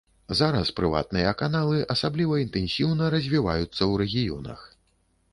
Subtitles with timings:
[0.37, 4.65] Зараз прыватныя каналы асабліва інтэнсіўна развіваюцца ў рэгіёнах.